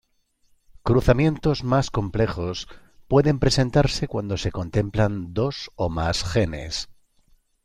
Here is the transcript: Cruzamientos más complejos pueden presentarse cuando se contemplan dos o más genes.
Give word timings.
Cruzamientos 0.81 1.63
más 1.63 1.91
complejos 1.91 2.67
pueden 3.07 3.37
presentarse 3.37 4.07
cuando 4.07 4.35
se 4.35 4.51
contemplan 4.51 5.35
dos 5.35 5.69
o 5.75 5.89
más 5.89 6.23
genes. 6.23 6.89